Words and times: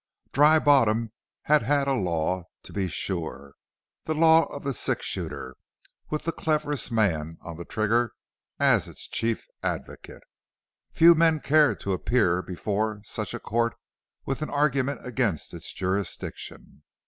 Dry 0.31 0.57
Bottom 0.57 1.11
had 1.43 1.61
had 1.61 1.87
a 1.87 1.93
law, 1.93 2.45
to 2.63 2.73
be 2.73 2.87
sure 2.87 3.53
the 4.05 4.15
law 4.15 4.45
of 4.45 4.63
the 4.63 4.73
six 4.73 5.05
shooter, 5.05 5.55
with 6.09 6.23
the 6.23 6.31
cleverest 6.31 6.91
man 6.91 7.37
"on 7.41 7.55
the 7.57 7.65
trigger" 7.65 8.13
as 8.59 8.87
its 8.87 9.07
chief 9.07 9.45
advocate. 9.61 10.23
Few 10.91 11.13
men 11.13 11.39
cared 11.39 11.79
to 11.81 11.93
appear 11.93 12.41
before 12.41 13.03
such 13.05 13.35
a 13.35 13.39
court 13.39 13.75
with 14.25 14.41
an 14.41 14.49
argument 14.49 15.05
against 15.05 15.53
its 15.53 15.71
jurisdiction. 15.71 16.81